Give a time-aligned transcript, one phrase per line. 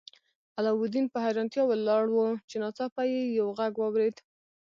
[0.59, 2.19] علاوالدین په حیرانتیا ولاړ و
[2.49, 4.15] چې ناڅاپه یې یو غږ واورید.